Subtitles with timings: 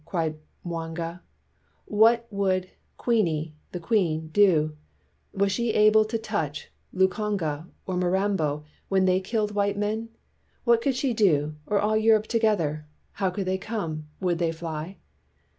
[0.03, 0.35] cried
[0.65, 1.21] Mwanga,
[1.85, 4.75] "What would Queeni (the Queen) do
[5.33, 10.09] 1 Was she able to touch Lukonge or Mirambo when they killed white men?
[10.63, 12.87] What could she do, or all Europe together?
[13.11, 14.97] How could they come— would they fly?"